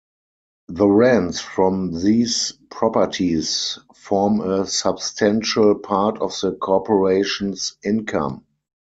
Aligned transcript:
The 0.69 0.87
rents 0.87 1.39
from 1.41 1.91
these 1.93 2.53
properties 2.71 3.77
form 3.93 4.39
a 4.41 4.65
substantial 4.65 5.75
part 5.75 6.17
of 6.21 6.31
the 6.41 6.53
corporation's 6.53 7.77
income. 7.83 8.47